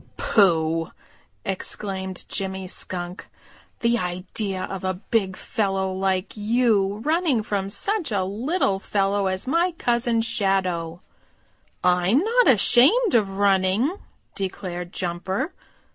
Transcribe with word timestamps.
"Pooh!" 0.17 0.89
exclaimed 1.45 2.25
Jimmy 2.27 2.67
Skunk. 2.67 3.27
"The 3.81 3.99
idea 3.99 4.63
of 4.63 4.83
a 4.83 4.95
big 4.95 5.37
fellow 5.37 5.93
like 5.93 6.35
you 6.35 7.03
running 7.05 7.43
from 7.43 7.69
such 7.69 8.11
a 8.11 8.23
little 8.23 8.79
fellow 8.79 9.27
as 9.27 9.45
my 9.45 9.73
Cousin 9.73 10.21
Shadow!" 10.23 11.01
"I'm 11.83 12.17
not 12.17 12.47
ashamed 12.47 13.13
of 13.13 13.37
running," 13.37 13.95
declared 14.33 14.91
Jumper. 14.91 15.53